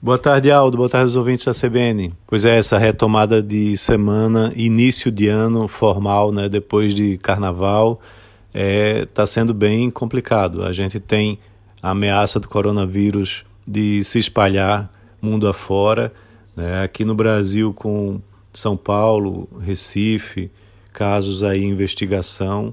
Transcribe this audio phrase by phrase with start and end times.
[0.00, 0.76] Boa tarde, Aldo.
[0.76, 2.12] Boa tarde, os ouvintes da CBN.
[2.24, 8.00] Pois é, essa retomada de semana, início de ano formal, né, depois de carnaval,
[8.54, 10.62] está é, tá sendo bem complicado.
[10.62, 11.40] A gente tem
[11.82, 14.88] a ameaça do coronavírus de se espalhar
[15.20, 16.12] mundo afora.
[16.54, 18.20] Né, aqui no Brasil, com
[18.52, 20.48] São Paulo, Recife,
[20.92, 22.72] casos aí em investigação,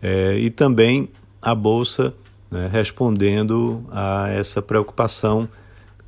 [0.00, 1.10] é, e também
[1.40, 2.14] a Bolsa
[2.50, 5.46] né, respondendo a essa preocupação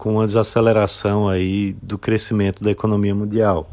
[0.05, 3.71] com a desaceleração aí do crescimento da economia mundial.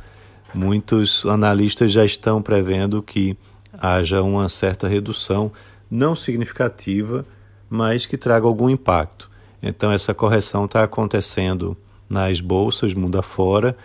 [0.54, 3.36] Muitos analistas já estão prevendo que
[3.78, 5.52] haja uma certa redução,
[5.90, 7.26] não significativa,
[7.70, 9.30] mas que traga algum impacto.
[9.62, 11.76] Então, essa correção está acontecendo
[12.10, 13.76] nas bolsas mundo afora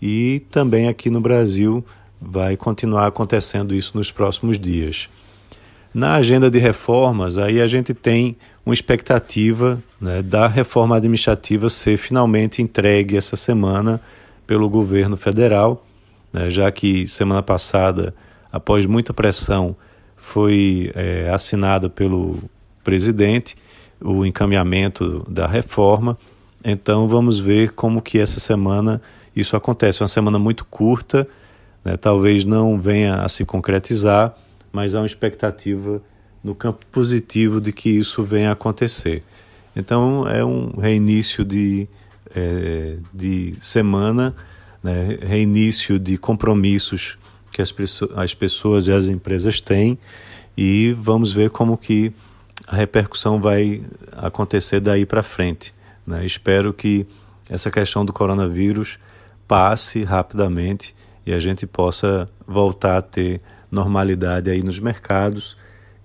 [0.00, 1.84] e também aqui no Brasil
[2.22, 5.08] vai continuar acontecendo isso nos próximos dias.
[5.92, 8.36] Na agenda de reformas, aí a gente tem
[8.66, 14.00] uma expectativa né, da reforma administrativa ser finalmente entregue essa semana
[14.44, 15.86] pelo governo federal,
[16.32, 18.12] né, já que semana passada,
[18.50, 19.76] após muita pressão,
[20.16, 22.42] foi é, assinado pelo
[22.82, 23.56] presidente
[24.00, 26.18] o encaminhamento da reforma.
[26.64, 29.00] Então vamos ver como que essa semana
[29.34, 30.02] isso acontece.
[30.02, 31.28] Uma semana muito curta,
[31.84, 34.34] né, talvez não venha a se concretizar,
[34.72, 36.02] mas há uma expectativa
[36.46, 39.24] no campo positivo de que isso venha a acontecer.
[39.74, 41.88] Então é um reinício de,
[42.34, 44.32] é, de semana,
[44.80, 47.18] né, reinício de compromissos
[47.50, 47.74] que as,
[48.14, 49.98] as pessoas e as empresas têm
[50.56, 52.12] e vamos ver como que
[52.64, 55.74] a repercussão vai acontecer daí para frente.
[56.06, 56.24] Né?
[56.24, 57.04] Espero que
[57.50, 59.00] essa questão do coronavírus
[59.48, 60.94] passe rapidamente
[61.26, 65.56] e a gente possa voltar a ter normalidade aí nos mercados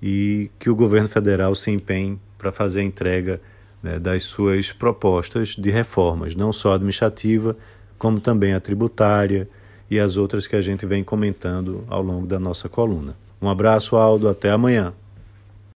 [0.02, 3.42] e que o governo federal se empenhe para fazer a entrega
[3.84, 7.56] né, das suas propostas de reformas, não só administrativa,
[7.98, 9.48] como também a tributária
[9.90, 13.16] e as outras que a gente vem comentando ao longo da nossa coluna.
[13.42, 14.94] Um abraço, Aldo, até amanhã.